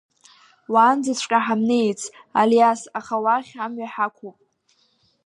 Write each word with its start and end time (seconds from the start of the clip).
Уаанӡаҵәҟьа 0.73 1.39
ҳамнеиц, 1.45 2.01
Алиас, 2.41 2.81
аха 2.99 3.15
уахь 3.23 3.51
амҩа 3.63 3.87
ҳақәуп. 3.93 4.37